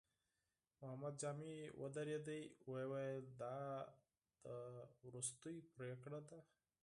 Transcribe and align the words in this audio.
محمد 0.79 1.13
جامي 1.21 1.53
ودرېد، 1.81 2.27
ويې 2.71 2.85
ويل: 2.91 3.25
دا 3.41 3.57
دې 4.45 4.59
وروستۍ 5.05 5.57
پرېکړه 5.75 6.19
ده؟ 6.29 6.39